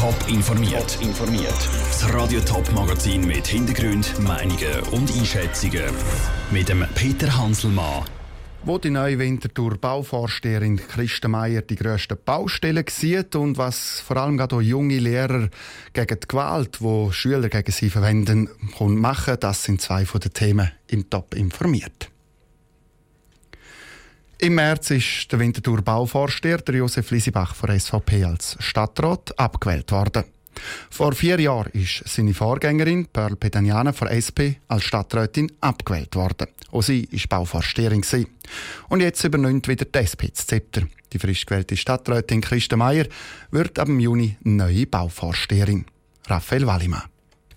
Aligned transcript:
Top 0.00 0.16
informiert. 0.28 0.94
Top 0.94 1.02
informiert. 1.02 1.68
Das 1.90 2.14
Radio 2.14 2.40
Top 2.40 2.72
Magazin 2.72 3.26
mit 3.26 3.46
Hintergrund, 3.46 4.18
Meinungen 4.20 4.80
und 4.92 5.14
Einschätzungen 5.14 5.92
mit 6.50 6.70
dem 6.70 6.86
Peter 6.94 7.36
Hanselmann. 7.36 8.04
Wo 8.64 8.78
die 8.78 8.88
neue 8.88 9.18
Winterthur 9.18 9.76
Bauvorsteherin 9.76 10.78
Christa 10.78 11.28
Meier 11.28 11.60
die 11.60 11.76
grössten 11.76 12.16
Baustellen 12.24 12.86
sieht 12.88 13.36
und 13.36 13.58
was 13.58 14.00
vor 14.00 14.16
allem 14.16 14.38
gerade 14.38 14.56
auch 14.56 14.62
junge 14.62 14.98
Lehrer 14.98 15.50
gegen 15.92 16.18
die 16.18 16.28
Gewalt, 16.28 16.80
wo 16.80 17.12
Schüler 17.12 17.50
gegen 17.50 17.70
sie 17.70 17.90
verwenden, 17.90 18.48
machen, 18.78 19.36
das 19.38 19.64
sind 19.64 19.82
zwei 19.82 20.06
von 20.06 20.22
den 20.22 20.32
Themen 20.32 20.70
im 20.86 21.10
Top 21.10 21.34
informiert. 21.34 22.10
Im 24.42 24.54
März 24.54 24.90
ist 24.90 25.30
der 25.30 25.38
Winterthur 25.38 25.82
Bauvorsteher 25.82 26.62
Josef 26.66 27.10
Lisibach 27.10 27.54
von 27.54 27.78
SVP 27.78 28.24
als 28.24 28.56
Stadtrat 28.58 29.38
abgewählt 29.38 29.92
worden. 29.92 30.24
Vor 30.88 31.12
vier 31.12 31.38
Jahren 31.38 31.70
ist 31.72 32.04
seine 32.06 32.32
Vorgängerin 32.32 33.06
Pearl 33.12 33.36
Pedaniana 33.36 33.92
von 33.92 34.08
SP 34.08 34.56
als 34.66 34.84
Stadträtin 34.84 35.52
abgewählt 35.60 36.16
worden. 36.16 36.48
Auch 36.72 36.80
sie 36.80 37.06
war 37.12 37.40
Bauvorsteherin. 37.40 38.02
Und 38.88 39.02
jetzt 39.02 39.22
übernimmt 39.24 39.68
wieder 39.68 39.84
die 39.84 39.98
SP 40.00 40.32
das 40.32 40.46
Zepter. 40.46 40.84
Die 41.12 41.18
frisch 41.18 41.44
gewählte 41.44 41.76
Stadträtin 41.76 42.40
Christa 42.40 42.78
Meier 42.78 43.04
wird 43.50 43.78
ab 43.78 43.88
Juni 43.90 44.38
neue 44.42 44.86
Bauvorsteherin. 44.86 45.84
Raphael 46.28 46.66
Wallimann. 46.66 47.09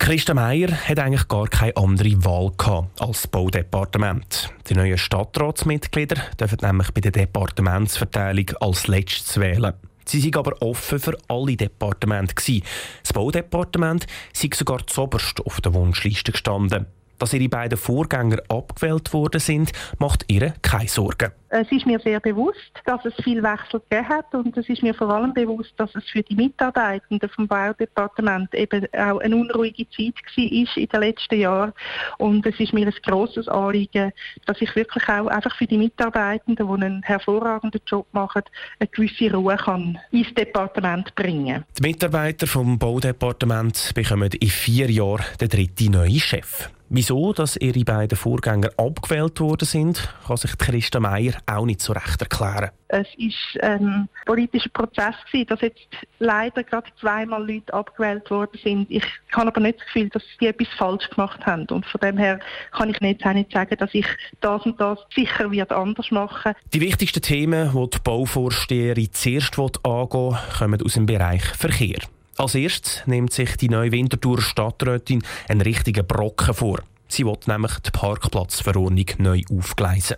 Christa 0.03 0.33
Meier 0.33 0.69
hat 0.69 0.99
eigentlich 0.99 1.29
gar 1.29 1.47
keine 1.47 1.77
andere 1.77 2.25
Wahl 2.25 2.51
gehabt 2.57 3.01
als 3.01 3.25
Baudepartement. 3.25 4.49
Die 4.67 4.73
neuen 4.73 4.97
Stadtratsmitglieder 4.97 6.17
dürfen 6.37 6.57
nämlich 6.61 6.91
bei 6.91 6.99
der 6.99 7.13
Departementsverteilung 7.13 8.49
als 8.59 8.87
letztes 8.87 9.39
wählen. 9.39 9.71
Sie 10.03 10.19
sind 10.19 10.35
aber 10.35 10.61
offen 10.61 10.99
für 10.99 11.17
alle 11.29 11.55
Departemente. 11.55 12.35
Das 12.35 13.13
Baudepartement 13.13 14.05
sei 14.33 14.49
sogar 14.53 14.85
zuoberst 14.85 15.39
auf 15.45 15.61
der 15.61 15.73
Wunschliste 15.73 16.33
gestanden. 16.33 16.85
Dass 17.17 17.31
ihre 17.31 17.47
beiden 17.47 17.77
Vorgänger 17.77 18.39
abgewählt 18.49 19.13
worden 19.13 19.39
sind, 19.39 19.71
macht 19.99 20.25
ihr 20.27 20.53
keine 20.61 20.89
Sorgen. 20.89 21.31
Es 21.55 21.71
ist 21.71 21.85
mir 21.85 21.99
sehr 21.99 22.19
bewusst, 22.19 22.81
dass 22.85 23.05
es 23.05 23.13
viel 23.23 23.43
Wechsel 23.43 23.79
gegeben 23.87 24.09
hat 24.09 24.33
und 24.33 24.57
es 24.57 24.67
ist 24.67 24.81
mir 24.81 24.95
vor 24.95 25.11
allem 25.11 25.35
bewusst, 25.35 25.71
dass 25.77 25.93
es 25.93 26.03
für 26.09 26.23
die 26.23 26.33
Mitarbeitenden 26.33 27.29
vom 27.29 27.47
Baudepartement 27.47 28.51
eben 28.55 28.87
auch 28.91 29.19
eine 29.19 29.35
unruhige 29.35 29.87
Zeit 29.89 30.15
war 30.35 30.43
in 30.43 30.89
den 30.89 30.99
letzten 30.99 31.39
Jahren. 31.39 31.73
Und 32.17 32.43
es 32.47 32.59
ist 32.59 32.73
mir 32.73 32.87
ein 32.87 32.93
grosses 33.05 33.47
Anliegen, 33.47 34.11
dass 34.47 34.59
ich 34.61 34.75
wirklich 34.75 35.07
auch 35.07 35.27
einfach 35.27 35.55
für 35.55 35.67
die 35.67 35.77
Mitarbeitenden, 35.77 36.67
die 36.67 36.73
einen 36.73 37.03
hervorragenden 37.03 37.81
Job 37.85 38.07
machen, 38.13 38.41
eine 38.79 38.87
gewisse 38.87 39.31
Ruhe 39.31 39.55
kann 39.55 39.99
ins 40.09 40.33
Departement 40.33 41.13
bringen. 41.13 41.65
Die 41.77 41.83
Mitarbeiter 41.83 42.47
vom 42.47 42.79
Baudepartement 42.79 43.91
bekommen 43.93 44.31
in 44.39 44.49
vier 44.49 44.89
Jahren 44.89 45.23
den 45.39 45.49
dritten 45.49 45.91
neuen 45.91 46.19
Chef. 46.19 46.71
Wieso 46.95 47.33
dass 47.33 47.57
ihre 47.57 47.83
beiden 47.83 48.15
Vorgänger 48.15 48.69
abgewählt 48.77 49.39
worden 49.39 49.65
sind, 49.65 50.13
kann 50.27 50.37
sich 50.37 50.55
Christa 50.59 50.99
Meier 50.99 51.33
auch 51.45 51.65
nicht 51.65 51.81
so 51.81 51.93
recht 51.93 52.21
erklären. 52.21 52.71
Es 52.87 53.07
war 53.17 53.69
ein 53.69 54.09
politischer 54.25 54.69
Prozess, 54.69 55.15
dass 55.47 55.61
jetzt 55.61 55.87
leider 56.19 56.63
gerade 56.63 56.89
zweimal 56.99 57.45
Leute 57.45 57.73
abgewählt 57.73 58.29
worden 58.29 58.59
sind. 58.63 58.91
Ich 58.91 59.03
habe 59.31 59.47
aber 59.47 59.59
nicht 59.61 59.79
das 59.79 59.85
Gefühl, 59.87 60.09
dass 60.09 60.23
sie 60.39 60.47
etwas 60.47 60.67
falsch 60.77 61.09
gemacht 61.09 61.45
haben. 61.45 61.65
Und 61.69 61.85
von 61.85 62.01
dem 62.01 62.17
her 62.17 62.39
kann 62.71 62.89
ich 62.89 62.99
nicht, 63.01 63.25
auch 63.25 63.33
nicht 63.33 63.51
sagen, 63.51 63.75
dass 63.77 63.93
ich 63.93 64.05
das 64.41 64.63
und 64.65 64.79
das 64.79 64.99
sicher 65.15 65.51
wird 65.51 65.71
anders 65.71 66.11
machen 66.11 66.53
Die 66.73 66.81
wichtigsten 66.81 67.21
Themen, 67.21 67.71
die 67.73 67.89
die 67.89 67.99
Bauvorsteherin 68.03 69.11
zuerst 69.11 69.57
angehen 69.57 70.37
kommen 70.57 70.81
aus 70.81 70.93
dem 70.93 71.05
Bereich 71.05 71.43
Verkehr. 71.43 71.99
Als 72.37 72.55
erstes 72.55 73.03
nimmt 73.05 73.31
sich 73.31 73.57
die 73.57 73.69
neue 73.69 73.91
Winterthur 73.91 74.41
Stadträtin 74.41 75.23
einen 75.47 75.61
richtigen 75.61 76.05
Brocken 76.05 76.53
vor. 76.53 76.79
Sie 77.07 77.25
will 77.25 77.37
nämlich 77.45 77.77
die 77.79 77.91
Parkplatzverordnung 77.91 79.05
neu 79.19 79.41
aufgleisen. 79.55 80.17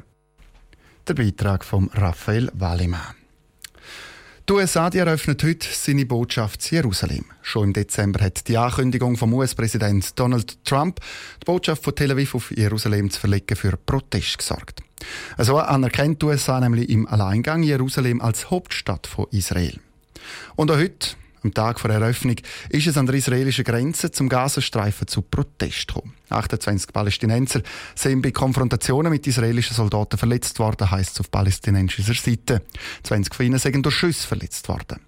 Der 1.08 1.14
Beitrag 1.14 1.64
von 1.64 1.92
Raphael 1.94 2.50
Wallimann. 2.56 3.14
Die 4.50 4.54
USA 4.54 4.90
die 4.90 4.98
eröffnet 4.98 5.44
heute 5.44 5.68
seine 5.72 6.04
Botschaft 6.08 6.72
in 6.72 6.78
Jerusalem. 6.78 7.26
Schon 7.44 7.66
im 7.66 7.74
Dezember 7.74 8.26
hat 8.26 8.48
die 8.48 8.58
Ankündigung 8.58 9.16
vom 9.16 9.32
US-Präsident 9.36 10.20
Donald 10.20 10.66
Trump, 10.66 11.00
die 11.44 11.46
Botschaft 11.46 11.84
von 11.84 11.94
Tel 11.94 12.12
Aviv 12.12 12.34
auf 12.34 12.50
Jerusalem 12.50 13.12
zu 13.12 13.20
verlegen, 13.20 13.56
für 13.56 13.78
Protest 13.78 14.40
gesorgt. 14.40 14.82
So 15.38 15.60
anerkennt 15.60 16.24
die 16.24 16.26
USA 16.26 16.60
nämlich 16.60 16.90
im 16.90 17.08
Alleingang 17.08 17.62
Jerusalem 17.62 18.20
als 18.20 18.50
Hauptstadt 18.50 19.06
von 19.06 19.28
Israel. 19.30 19.80
Und 20.56 20.72
auch 20.72 20.78
heute, 20.78 21.10
am 21.46 21.54
Tag 21.54 21.80
vor 21.80 21.92
Eröffnung 21.92 22.36
ist 22.70 22.88
es 22.88 22.98
an 22.98 23.06
der 23.06 23.16
israelischen 23.16 23.64
Grenze 23.64 24.12
zum 24.12 24.28
Gazastreifen 24.30 25.08
zu 25.08 25.22
Protest 25.22 25.88
gekommen. 25.88 26.14
28 26.30 26.92
Palästinenser 26.92 27.62
sind 27.94 28.22
bei 28.22 28.32
Konfrontationen 28.32 29.12
mit 29.12 29.28
israelischen 29.28 29.76
Soldaten 29.76 30.18
verletzt 30.18 30.60
worden, 30.60 30.90
heisst 30.90 31.14
es 31.14 31.20
auf 31.22 31.32
palästinensischer 31.32 32.16
Seite. 32.16 32.64
20 33.04 33.34
von 33.34 33.46
ihnen 33.46 33.60
sind 33.60 33.86
durch 33.86 33.96
Schüsse 33.96 34.28
verletzt 34.28 34.68
worden. 34.68 35.00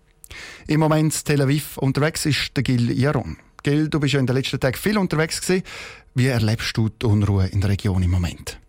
Im 0.67 0.79
Moment 0.79 1.15
in 1.15 1.23
Tel 1.23 1.41
Aviv 1.41 1.77
unterwegs 1.77 2.25
ist 2.25 2.55
der 2.55 2.63
Gil 2.63 2.91
Yaron. 2.91 3.37
Gil, 3.63 3.89
du 3.89 3.99
bist 3.99 4.13
ja 4.13 4.19
in 4.19 4.27
den 4.27 4.35
letzten 4.35 4.59
Tagen 4.59 4.77
viel 4.77 4.97
unterwegs 4.97 5.41
gewesen. 5.41 5.63
Wie 6.13 6.27
erlebst 6.27 6.77
du 6.77 6.89
die 6.89 7.05
Unruhe 7.05 7.47
in 7.47 7.61
der 7.61 7.71
Region 7.71 8.03
im 8.03 8.11
Moment? 8.11 8.59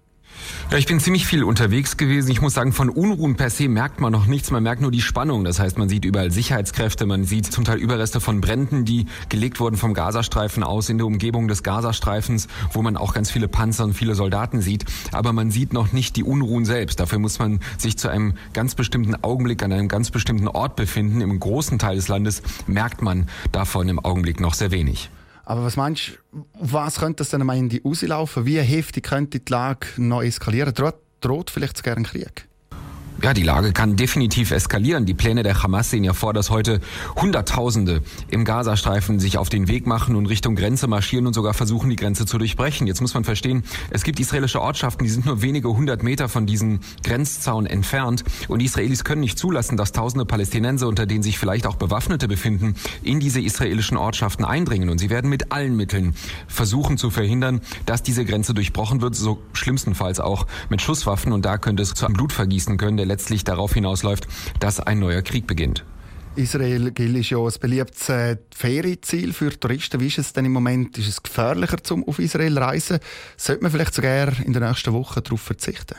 Ja, 0.71 0.77
ich 0.77 0.87
bin 0.87 1.01
ziemlich 1.01 1.27
viel 1.27 1.45
unterwegs 1.45 1.97
gewesen. 1.97 2.31
Ich 2.31 2.43
muss 2.43 2.55
sagen, 2.55 2.73
von 2.73 2.91
Unruhen 2.91 3.37
per 3.37 3.49
se 3.49 3.69
merkt 3.69 4.01
man 4.01 4.13
noch 4.13 4.27
nichts. 4.27 4.51
Man 4.51 4.63
merkt 4.63 4.83
nur 4.83 4.91
die 4.91 5.01
Spannung. 5.01 5.45
Das 5.45 5.59
heißt, 5.59 5.79
man 5.79 5.89
sieht 5.89 6.05
überall 6.05 6.31
Sicherheitskräfte, 6.31 7.07
man 7.07 7.25
sieht 7.25 7.47
zum 7.47 7.65
Teil 7.65 7.79
Überreste 7.79 8.21
von 8.21 8.41
Bränden, 8.41 8.85
die 8.85 9.07
gelegt 9.29 9.61
wurden 9.61 9.77
vom 9.77 9.95
Gazastreifen 9.95 10.63
aus 10.63 10.91
in 10.91 10.99
der 10.99 11.07
Umgebung 11.07 11.49
des 11.49 11.63
Gazastreifens, 11.63 12.49
wo 12.73 12.83
man 12.83 12.97
auch 12.97 13.15
ganz 13.15 13.31
viele 13.31 13.49
Panzer 13.49 13.85
und 13.85 13.95
viele 13.95 14.15
Soldaten 14.15 14.61
sieht. 14.61 14.85
Aber 15.13 15.33
man 15.33 15.51
sieht 15.51 15.73
noch 15.73 15.93
nicht 15.93 16.17
die 16.17 16.25
Unruhen 16.25 16.65
selbst. 16.65 17.01
Dafür 17.01 17.19
muss 17.19 17.39
man 17.39 17.61
sich 17.79 17.97
zu 17.97 18.09
einem 18.09 18.35
ganz 18.53 18.75
bestimmten 18.75 19.15
Augenblick 19.23 19.63
an 19.63 19.73
einem 19.73 19.89
ganz 19.89 20.11
bestimmten 20.11 20.49
Ort 20.49 20.77
befinden. 20.77 21.21
Im 21.23 21.41
großen 21.41 21.79
Teil 21.79 21.97
des 21.97 22.09
Landes 22.09 22.43
merkt 22.67 23.01
man 23.01 23.27
davon 23.53 23.89
im 23.89 23.99
Augenblick 23.99 24.41
noch 24.41 24.55
sehr 24.55 24.71
wenig. 24.71 25.11
Aber 25.49 25.65
was 25.65 25.77
meinst 25.77 26.19
du, 26.31 26.45
was 26.61 26.99
könnte 27.01 27.17
das 27.23 27.31
dann 27.31 27.41
am 27.41 27.49
Ende 27.49 27.81
rauslaufen? 27.83 28.45
Wie 28.45 28.61
heftig 28.61 29.05
könnte 29.05 29.41
die 29.41 29.51
Lage 29.51 29.87
noch 29.97 30.23
eskalieren? 30.23 30.75
Droht, 30.75 30.97
droht 31.23 31.51
vielleicht 31.51 31.79
sogar 31.79 31.97
ein 31.97 32.05
Krieg? 32.05 32.48
Ja, 33.21 33.35
die 33.35 33.43
Lage 33.43 33.73
kann 33.73 33.97
definitiv 33.97 34.53
eskalieren. 34.53 35.05
Die 35.05 35.13
Pläne 35.13 35.43
der 35.43 35.61
Hamas 35.61 35.91
sehen 35.91 36.05
ja 36.05 36.13
vor, 36.13 36.33
dass 36.33 36.51
heute 36.51 36.81
Hunderttausende 37.17 38.01
im 38.29 38.45
Gazastreifen 38.45 39.19
sich 39.19 39.39
auf 39.39 39.49
den 39.49 39.67
Weg 39.67 39.89
machen 39.89 40.15
und 40.15 40.27
Richtung 40.27 40.55
Grenze 40.55 40.87
marschieren 40.87 41.27
und 41.27 41.35
sogar 41.35 41.53
versuchen, 41.53 41.91
die 41.91 41.97
Grenze 41.97 42.27
zu 42.27 42.39
durchbrechen. 42.39 42.87
Jetzt 42.87 43.01
muss 43.01 43.15
man 43.15 43.25
verstehen, 43.25 43.65
es 43.91 44.05
gibt 44.05 44.21
israelische 44.21 44.63
Ortschaften, 44.63 45.03
die 45.03 45.11
sind 45.11 45.27
nur 45.27 45.43
wenige 45.43 45.69
hundert 45.69 46.05
Meter 46.05 46.29
von 46.29 46.47
diesem 46.47 46.79
Grenzzaun 47.03 47.67
entfernt. 47.67 48.23
Und 48.47 48.61
die 48.61 48.67
Israelis 48.67 49.03
können 49.03 49.21
nicht 49.21 49.37
zulassen, 49.37 49.77
dass 49.77 49.91
tausende 49.91 50.25
Palästinenser, 50.25 50.87
unter 50.87 51.05
denen 51.05 51.25
sich 51.25 51.41
vielleicht 51.41 51.67
auch 51.67 51.75
Bewaffnete 51.75 52.29
befinden, 52.29 52.77
in 53.03 53.19
diese 53.19 53.41
israelischen 53.41 53.97
Ortschaften 53.97 54.45
eindringen. 54.45 54.91
Und 54.91 54.99
sie 54.99 55.11
werden 55.11 55.29
mit 55.29 55.51
allen 55.51 55.75
Mitteln 55.75 56.15
versuchen 56.47 56.99
zu 56.99 57.11
verhindern, 57.11 57.63
dass 57.85 58.05
diese 58.05 58.25
Grenze 58.25 58.55
durchbrochen 58.55 59.01
wird, 59.01 59.17
so 59.17 59.43
schlimmstenfalls 59.55 60.21
auch 60.21 60.47
mit 60.69 60.81
Schusswaffen. 60.81 61.33
Und 61.33 61.45
da 61.45 61.59
könnte 61.59 61.83
es 61.83 61.95
zu 61.95 62.07
einem 62.07 62.15
Blutvergießen 62.15 62.77
können, 62.77 62.97
der 62.97 63.08
letztlich 63.09 63.45
darauf 63.45 63.75
hinausläuft, 63.75 64.29
dass 64.61 64.79
ein 64.79 65.01
neuer 65.01 65.23
Krieg 65.23 65.47
beginnt. 65.47 65.85
Israel 66.37 66.93
gilt 66.93 67.29
ja 67.31 67.39
als 67.39 67.59
beliebtes 67.59 68.09
äh, 68.09 68.37
Ferienziel 68.55 69.33
für 69.33 69.59
Touristen. 69.59 70.01
Wie 70.01 70.07
ist 70.07 70.19
es 70.19 70.33
denn 70.33 70.45
im 70.45 70.53
Moment? 70.53 70.97
Ist 70.97 71.09
es 71.09 71.23
gefährlicher, 71.23 71.83
zum 71.83 72.07
auf 72.07 72.21
Israel 72.21 72.55
zu 72.55 72.61
reisen? 72.61 72.99
Sollte 73.37 73.63
man 73.63 73.73
vielleicht 73.73 73.95
sogar 73.95 74.39
in 74.45 74.53
der 74.53 74.69
nächsten 74.69 74.93
Woche 74.93 75.21
darauf 75.21 75.41
verzichten? 75.41 75.97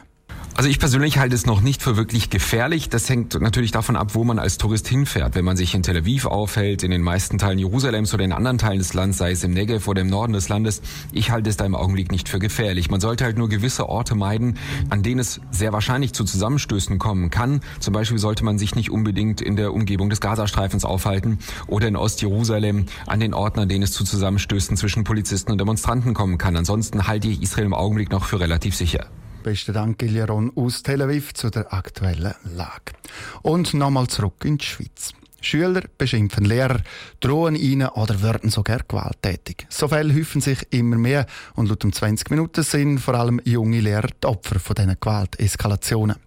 Also 0.55 0.69
ich 0.69 0.79
persönlich 0.79 1.17
halte 1.17 1.35
es 1.35 1.45
noch 1.45 1.61
nicht 1.61 1.81
für 1.81 1.95
wirklich 1.95 2.29
gefährlich. 2.29 2.89
Das 2.89 3.07
hängt 3.07 3.39
natürlich 3.39 3.71
davon 3.71 3.95
ab, 3.95 4.13
wo 4.13 4.25
man 4.25 4.39
als 4.39 4.57
Tourist 4.57 4.89
hinfährt. 4.89 5.35
Wenn 5.35 5.45
man 5.45 5.55
sich 5.55 5.73
in 5.73 5.83
Tel 5.83 5.97
Aviv 5.97 6.25
aufhält, 6.25 6.83
in 6.83 6.91
den 6.91 7.01
meisten 7.01 7.37
Teilen 7.37 7.59
Jerusalems 7.59 8.13
oder 8.13 8.25
in 8.25 8.33
anderen 8.33 8.57
Teilen 8.57 8.79
des 8.79 8.93
Landes, 8.93 9.19
sei 9.19 9.31
es 9.31 9.43
im 9.45 9.51
Negev 9.51 9.87
oder 9.87 10.01
im 10.01 10.07
Norden 10.07 10.33
des 10.33 10.49
Landes, 10.49 10.81
ich 11.13 11.31
halte 11.31 11.49
es 11.49 11.55
da 11.55 11.65
im 11.65 11.75
Augenblick 11.75 12.11
nicht 12.11 12.27
für 12.27 12.39
gefährlich. 12.39 12.91
Man 12.91 12.99
sollte 12.99 13.23
halt 13.23 13.37
nur 13.37 13.47
gewisse 13.47 13.87
Orte 13.87 14.15
meiden, 14.15 14.57
an 14.89 15.01
denen 15.01 15.19
es 15.19 15.39
sehr 15.51 15.71
wahrscheinlich 15.71 16.13
zu 16.13 16.25
Zusammenstößen 16.25 16.99
kommen 16.99 17.29
kann. 17.29 17.61
Zum 17.79 17.93
Beispiel 17.93 18.17
sollte 18.17 18.43
man 18.43 18.59
sich 18.59 18.75
nicht 18.75 18.91
unbedingt 18.91 19.39
in 19.39 19.55
der 19.55 19.73
Umgebung 19.73 20.09
des 20.09 20.19
Gazastreifens 20.19 20.83
aufhalten 20.83 21.39
oder 21.67 21.87
in 21.87 21.95
Ostjerusalem 21.95 22.87
an 23.07 23.19
den 23.21 23.33
Orten, 23.33 23.61
an 23.61 23.69
denen 23.69 23.83
es 23.83 23.93
zu 23.93 24.03
Zusammenstößen 24.03 24.75
zwischen 24.75 25.05
Polizisten 25.05 25.53
und 25.53 25.61
Demonstranten 25.61 26.13
kommen 26.13 26.37
kann. 26.37 26.57
Ansonsten 26.57 27.07
halte 27.07 27.29
ich 27.29 27.41
Israel 27.41 27.67
im 27.67 27.73
Augenblick 27.73 28.11
noch 28.11 28.25
für 28.25 28.41
relativ 28.41 28.75
sicher. 28.75 29.07
Besten 29.43 29.73
Dank, 29.73 29.97
Gilieron 29.99 30.51
aus 30.55 30.83
Tel 30.83 31.01
Aviv 31.01 31.33
zu 31.33 31.49
der 31.49 31.73
aktuellen 31.73 32.33
Lage. 32.43 32.93
Und 33.41 33.73
nochmal 33.73 34.07
zurück 34.07 34.43
in 34.43 34.57
die 34.57 34.65
Schweiz. 34.65 35.13
Schüler 35.41 35.83
beschimpfen 35.97 36.43
Lehrer, 36.43 36.81
drohen 37.21 37.55
ihnen 37.55 37.87
oder 37.89 38.21
werden 38.21 38.49
sogar 38.49 38.79
gewalttätig. 38.87 39.65
So 39.69 39.87
Fälle 39.87 40.13
häufen 40.13 40.41
sich 40.41 40.67
immer 40.71 40.97
mehr 40.97 41.25
und 41.55 41.69
laut 41.69 41.83
dem 41.83 41.93
20 41.93 42.29
Minuten 42.29 42.63
sind 42.63 42.99
vor 42.99 43.15
allem 43.15 43.39
junge 43.45 43.79
Lehrer 43.79 44.09
die 44.21 44.27
Opfer 44.27 44.59
von 44.59 44.75
diesen 44.75 44.97
Gewalteskalationen. 44.99 46.17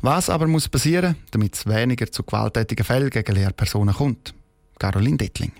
Was 0.00 0.30
aber 0.30 0.46
muss 0.46 0.68
passieren, 0.68 1.16
damit 1.32 1.54
es 1.54 1.66
weniger 1.66 2.10
zu 2.10 2.22
gewalttätigen 2.22 2.84
Fällen 2.84 3.10
gegen 3.10 3.34
Lehrpersonen 3.34 3.94
kommt? 3.94 4.32
Caroline 4.78 5.16
Dettling. 5.16 5.52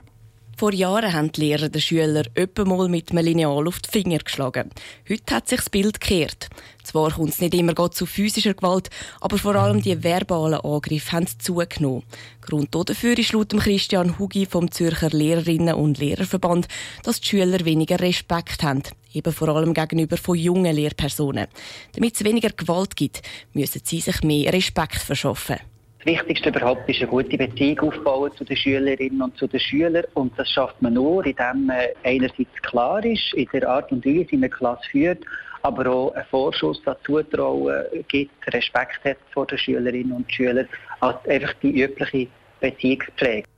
Vor 0.58 0.73
Jahren 0.73 1.12
haben 1.12 1.32
die 1.32 1.43
Lehrer 1.43 1.69
den 1.69 1.82
Schülern 1.82 2.29
mal 2.64 2.88
mit 2.88 3.11
einem 3.11 3.26
Lineal 3.26 3.69
auf 3.69 3.79
die 3.81 3.91
Finger 3.91 4.17
geschlagen. 4.17 4.70
Heute 5.06 5.35
hat 5.35 5.50
sich 5.50 5.58
das 5.58 5.69
Bild 5.69 6.00
gekehrt. 6.00 6.49
Zwar 6.82 7.11
kommt 7.11 7.29
es 7.29 7.43
nicht 7.43 7.53
immer 7.53 7.75
zu 7.91 8.06
physischer 8.06 8.55
Gewalt, 8.55 8.88
aber 9.20 9.37
vor 9.37 9.55
allem 9.55 9.82
die 9.82 10.03
verbalen 10.03 10.58
Angriffe 10.61 11.12
haben 11.12 11.26
zugenommen. 11.26 12.05
Grund 12.41 12.75
dafür 12.75 13.19
ist 13.19 13.35
laut 13.35 13.50
Christian 13.50 14.19
Hugi 14.19 14.47
vom 14.47 14.70
Zürcher 14.70 15.11
Lehrerinnen- 15.11 15.75
und 15.75 15.99
Lehrerverband, 15.99 16.69
dass 17.02 17.20
die 17.20 17.29
Schüler 17.29 17.62
weniger 17.67 18.00
Respekt 18.00 18.62
haben, 18.62 18.82
eben 19.12 19.35
vor 19.35 19.49
allem 19.49 19.75
gegenüber 19.75 20.17
von 20.17 20.38
jungen 20.38 20.75
Lehrpersonen. 20.75 21.49
Damit 21.93 22.14
es 22.14 22.25
weniger 22.25 22.49
Gewalt 22.49 22.97
gibt, 22.97 23.20
müssen 23.52 23.82
sie 23.85 24.00
sich 24.00 24.23
mehr 24.23 24.55
Respekt 24.55 25.02
verschaffen. 25.02 25.59
Das 26.06 26.14
Wichtigste 26.14 26.50
überhaupt 26.50 26.88
ist 26.88 27.00
eine 27.00 27.08
gute 27.08 27.37
Beziehung 27.37 27.81
aufbauen 27.81 28.31
zu 28.37 28.44
den 28.44 28.56
Schülerinnen 28.56 29.20
und 29.23 29.37
zu 29.37 29.49
den 29.49 29.58
Schülern. 29.58 30.05
Und 30.14 30.38
das 30.38 30.49
schafft 30.49 30.81
man 30.81 30.94
nur, 30.94 31.26
indem 31.26 31.67
man 31.67 31.81
einerseits 32.05 32.62
klar 32.62 33.05
ist, 33.05 33.35
in 33.35 33.49
der 33.53 33.69
Art 33.69 33.91
und 33.91 34.06
Weise, 34.06 34.31
wie 34.31 34.37
man 34.37 34.49
die 34.49 34.56
Klasse 34.56 34.88
führt, 34.88 35.25
aber 35.62 35.91
auch 35.91 36.12
einen 36.12 36.25
Vorschuss 36.26 36.81
dazu 36.85 37.20
trauen 37.25 37.87
gibt, 38.06 38.31
Respekt 38.55 39.05
hat 39.05 39.17
vor 39.32 39.49
den 39.49 39.58
Schülerinnen 39.58 40.12
und 40.12 40.32
Schülern, 40.32 40.69
als 41.00 41.17
einfach 41.26 41.55
die 41.55 41.82
übliche 41.82 42.29
Beziehungspflege. 42.61 43.49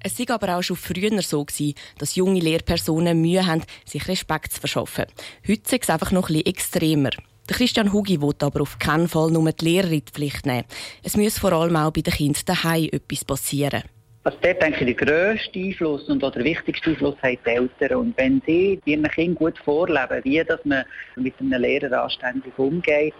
Es 0.00 0.18
war 0.18 0.36
aber 0.36 0.56
auch 0.56 0.62
schon 0.62 0.76
früher 0.76 1.20
so, 1.20 1.44
gewesen, 1.44 1.74
dass 1.98 2.16
junge 2.16 2.40
Lehrpersonen 2.40 3.20
Mühe 3.20 3.44
haben, 3.44 3.64
sich 3.84 4.08
Respekt 4.08 4.52
zu 4.54 4.60
verschaffen. 4.60 5.04
Heute 5.46 5.76
ist 5.76 5.82
es 5.82 5.90
einfach 5.90 6.10
noch 6.10 6.30
ein 6.30 6.36
bisschen 6.36 6.46
extremer. 6.46 7.10
Der 7.48 7.56
Christian 7.56 7.92
Hugi 7.92 8.20
will 8.20 8.34
aber 8.40 8.60
auf 8.60 8.78
keinen 8.78 9.08
Fall 9.08 9.30
nur 9.30 9.50
die 9.52 9.64
Lehrer 9.64 9.90
in 9.90 10.04
die 10.04 10.12
Pflicht 10.12 10.44
nehmen. 10.44 10.64
Es 11.02 11.16
muss 11.16 11.38
vor 11.38 11.52
allem 11.52 11.76
auch 11.76 11.90
bei 11.90 12.02
den 12.02 12.12
Kindern 12.12 12.42
daheim 12.44 12.90
etwas 12.92 13.24
passieren. 13.24 13.82
Also 14.24 14.36
dort 14.42 14.60
denke 14.60 14.84
ich, 14.84 14.96
der 14.96 15.06
grösste 15.06 15.58
Einfluss 15.58 16.06
und 16.10 16.22
auch 16.22 16.32
der 16.32 16.44
wichtigste 16.44 16.90
Einfluss 16.90 17.16
haben 17.22 17.38
die 17.46 17.50
Eltern. 17.50 17.98
Und 17.98 18.18
wenn 18.18 18.42
sie 18.44 18.78
ihren 18.84 19.08
Kindern 19.08 19.34
gut 19.36 19.58
vorleben, 19.64 20.20
wie 20.24 20.44
dass 20.44 20.62
man 20.64 20.84
mit 21.16 21.32
einem 21.40 21.62
Lehrer 21.62 22.02
anständig 22.02 22.52
umgeht, 22.58 23.14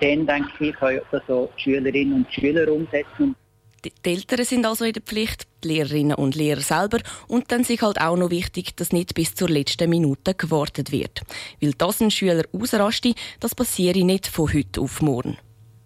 dann 0.00 0.26
denke 0.26 0.50
ich, 0.60 0.74
können 0.76 1.00
das 1.10 1.22
die 1.26 1.62
Schülerinnen 1.62 2.14
und 2.14 2.32
Schüler 2.32 2.70
umsetzen. 2.70 3.34
Die 3.84 3.92
Eltern 4.04 4.44
sind 4.44 4.64
also 4.64 4.84
in 4.84 4.92
der 4.92 5.02
Pflicht, 5.02 5.46
die 5.64 5.68
Lehrerinnen 5.68 6.14
und 6.14 6.36
Lehrer 6.36 6.60
selber. 6.60 6.98
Und 7.26 7.50
dann 7.50 7.62
ist 7.62 7.82
halt 7.82 8.00
auch 8.00 8.16
noch 8.16 8.30
wichtig, 8.30 8.76
dass 8.76 8.92
nicht 8.92 9.14
bis 9.14 9.34
zur 9.34 9.48
letzten 9.48 9.90
Minute 9.90 10.34
gewartet 10.34 10.92
wird. 10.92 11.22
Weil 11.60 11.72
das 11.72 12.00
ein 12.00 12.10
Schüler 12.10 12.44
ausrastet, 12.52 13.16
das 13.40 13.54
passiert 13.54 13.96
nicht 13.96 14.28
von 14.28 14.52
heute 14.52 14.80
auf 14.80 15.02
morgen. 15.02 15.36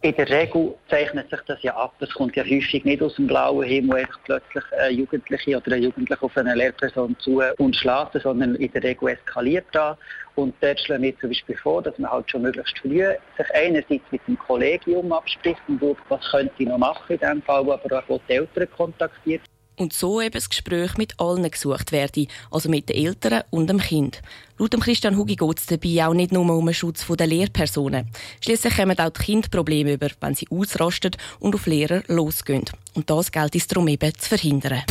In 0.07 0.15
der 0.15 0.31
Regel 0.31 0.73
zeichnet 0.89 1.29
sich 1.31 1.41
das 1.49 1.61
ja 1.65 1.75
ab. 1.75 1.93
Es 1.99 2.15
kommt 2.15 2.37
ja 2.37 2.45
häufig 2.45 2.85
nicht 2.85 3.03
aus 3.03 3.17
dem 3.17 3.27
blauen 3.27 3.67
Himmel 3.67 3.99
einfach 3.99 4.21
plötzlich 4.23 4.63
ein 4.79 4.95
Jugendliche 4.95 5.57
oder 5.57 5.73
ein 5.75 5.83
Jugendlicher 5.83 6.23
auf 6.23 6.37
eine 6.37 6.55
Lehrperson 6.55 7.17
zu 7.19 7.43
und 7.59 7.75
schlägt, 7.75 8.13
sondern 8.23 8.55
in 8.55 8.71
der 8.71 8.85
Regel 8.85 9.09
eskaliert 9.09 9.67
das. 9.73 9.97
Und 10.37 10.55
dort 10.61 10.79
schlagen 10.79 11.03
wir 11.03 11.19
zum 11.19 11.31
Beispiel 11.31 11.57
vor, 11.57 11.83
dass 11.83 11.99
man 11.99 12.09
halt 12.09 12.31
schon 12.31 12.43
möglichst 12.43 12.79
früh 12.79 13.05
sich 13.37 13.53
einerseits 13.53 14.05
mit 14.13 14.21
dem 14.29 14.39
Kollegium 14.39 15.11
abspricht 15.11 15.61
und 15.67 15.81
schaut, 15.81 15.97
was 16.09 16.31
könnte 16.31 16.55
ich 16.57 16.69
noch 16.69 16.79
machen 16.79 17.03
in 17.09 17.19
diesem 17.19 17.43
Fall, 17.43 17.69
aber 17.69 18.05
auch 18.09 18.21
die 18.29 18.33
Eltern 18.33 18.71
kontaktiert 18.77 19.43
und 19.77 19.93
so 19.93 20.21
eben 20.21 20.33
das 20.33 20.49
Gespräch 20.49 20.97
mit 20.97 21.19
allen 21.19 21.51
gesucht 21.51 21.93
werde, 21.93 22.27
also 22.51 22.69
mit 22.69 22.89
den 22.89 22.97
Eltern 22.97 23.43
und 23.51 23.69
dem 23.69 23.79
Kind. 23.79 24.23
Laut 24.59 24.81
Christian 24.81 25.17
Hugi 25.17 25.37
geht 25.37 25.59
es 25.59 25.67
dabei 25.67 26.07
auch 26.07 26.15
nicht 26.15 26.33
nur 26.33 26.49
um 26.51 26.65
den 26.65 26.75
Schutz 26.75 27.05
der 27.07 27.27
Lehrpersonen. 27.27 28.09
Schließlich 28.41 28.77
kommen 28.77 28.99
auch 28.99 29.11
die 29.11 29.23
Kinder 29.23 29.49
Probleme 29.49 29.93
über, 29.93 30.09
wenn 30.21 30.35
sie 30.35 30.49
ausrasten 30.51 31.13
und 31.41 31.55
auf 31.55 31.67
Lehrer 31.67 32.03
losgehen. 32.07 32.65
Und 32.95 33.11
das 33.11 33.31
gilt 33.31 33.55
es 33.55 33.67
darum 33.67 33.89
eben 33.89 34.13
zu 34.19 34.29
verhindern. 34.31 34.83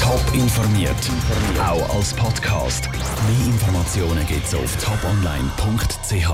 Top 0.00 0.22
informiert, 0.34 0.96
auch 1.60 1.96
als 1.96 2.12
Podcast. 2.14 2.88
Mehr 2.90 3.46
Informationen 3.46 4.26
gibt 4.26 4.46
es 4.46 4.54
auf 4.54 4.76
toponline.ch. 4.84 6.28